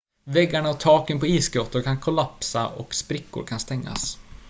väggarna 0.23 0.69
och 0.69 0.79
taken 0.79 1.19
på 1.19 1.25
isgrottor 1.27 1.81
kan 1.81 1.97
kollapsa 1.99 2.67
och 2.67 2.93
sprickor 2.95 3.43
kan 3.43 3.59
stängas 3.59 4.17